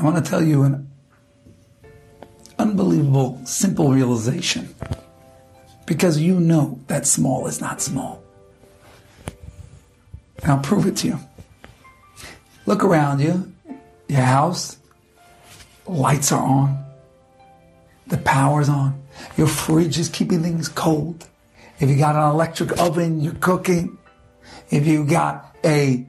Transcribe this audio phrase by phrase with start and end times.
[0.00, 0.90] I want to tell you an
[2.58, 4.74] unbelievable, simple realization.
[5.84, 8.22] Because you know that small is not small.
[10.42, 11.20] And I'll prove it to you.
[12.64, 13.52] Look around you,
[14.08, 14.78] your house,
[15.86, 16.82] lights are on,
[18.06, 19.02] the power's on,
[19.36, 21.26] your fridge is keeping things cold.
[21.78, 23.98] If you got an electric oven, you're cooking.
[24.70, 26.06] If you got a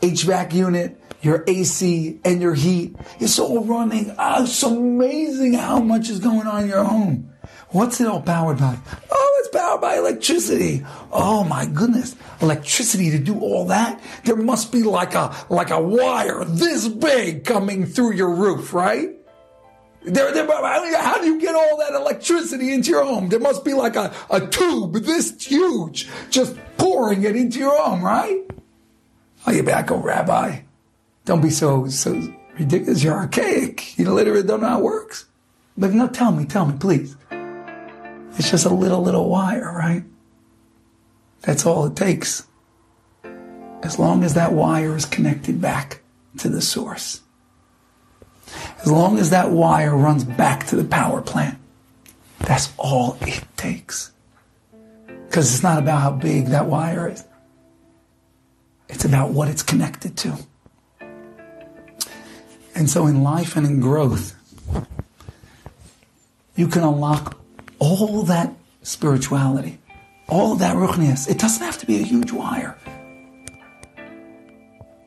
[0.00, 4.14] HVAC unit, your AC and your heat, it's all running.
[4.18, 7.32] Oh, it's amazing how much is going on in your home.
[7.70, 8.78] What's it all powered by?
[9.10, 10.84] Oh, it's powered by electricity.
[11.12, 12.16] Oh my goodness.
[12.40, 14.00] Electricity to do all that?
[14.24, 19.10] There must be like a, like a wire this big coming through your roof, right?
[20.02, 23.28] There, there, how do you get all that electricity into your home?
[23.28, 28.02] There must be like a, a tube this huge just pouring it into your home,
[28.02, 28.46] right?
[29.46, 30.60] Oh, you back, oh, Rabbi.
[31.28, 32.12] Don't be so, so
[32.58, 33.02] ridiculous.
[33.04, 33.98] You're archaic.
[33.98, 35.26] You literally don't know how it works.
[35.76, 37.18] But no, tell me, tell me, please.
[38.38, 40.04] It's just a little, little wire, right?
[41.42, 42.46] That's all it takes.
[43.82, 46.00] As long as that wire is connected back
[46.38, 47.20] to the source.
[48.80, 51.58] As long as that wire runs back to the power plant.
[52.38, 54.12] That's all it takes.
[55.26, 57.22] Because it's not about how big that wire is.
[58.88, 60.47] It's about what it's connected to.
[62.78, 64.36] And so in life and in growth,
[66.54, 67.36] you can unlock
[67.80, 69.80] all that spirituality,
[70.28, 71.28] all that ruchnias.
[71.28, 72.78] It doesn't have to be a huge wire.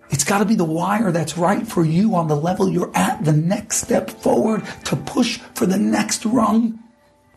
[0.10, 3.24] It's got to be the wire that's right for you on the level you're at,
[3.24, 6.78] the next step forward to push for the next rung.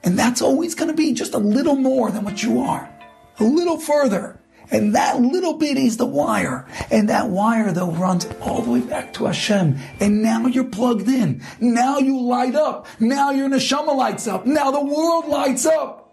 [0.03, 2.93] And that's always going to be just a little more than what you are,
[3.39, 4.41] a little further.
[4.71, 6.67] And that little bit is the wire.
[6.91, 9.79] And that wire though runs all the way back to Hashem.
[10.01, 11.43] And now you're plugged in.
[11.61, 12.87] Now you light up.
[12.99, 14.47] Now your neshama lights up.
[14.47, 16.13] Now the world lights up.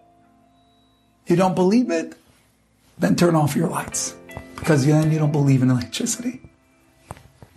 [1.28, 2.16] You don't believe it?
[3.00, 4.16] Then turn off your lights.
[4.56, 6.42] Because then you don't believe in electricity.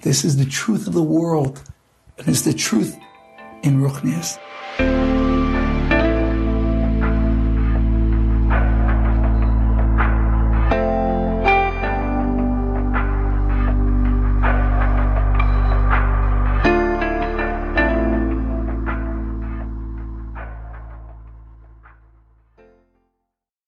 [0.02, 1.62] This is the truth of the world.
[2.18, 2.96] And it's the truth
[3.62, 4.38] in Ruchnias.